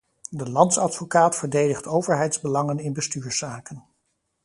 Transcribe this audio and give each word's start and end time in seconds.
De 0.29 0.49
landsadvocaat 0.49 1.35
verdedigt 1.35 1.87
overheidsbelangen 1.87 2.79
in 2.79 2.93
bestuurszaken. 2.93 3.83